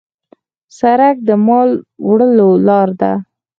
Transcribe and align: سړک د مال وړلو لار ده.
سړک 0.79 1.15
د 1.27 1.29
مال 1.45 1.69
وړلو 2.07 2.49
لار 2.67 2.89
ده. 2.99 3.11